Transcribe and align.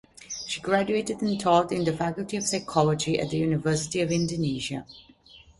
She 0.47 0.59
graduated 0.61 1.21
and 1.21 1.39
taught 1.39 1.71
in 1.71 1.83
the 1.83 1.95
Faculty 1.95 2.35
of 2.35 2.43
Psychology 2.43 3.19
at 3.19 3.29
the 3.29 3.37
University 3.37 4.01
of 4.01 4.11
Indonesia. 4.11 4.83